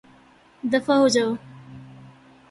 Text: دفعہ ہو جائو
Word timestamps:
دفعہ 0.63 0.95
ہو 0.99 1.07
جائو 1.07 1.31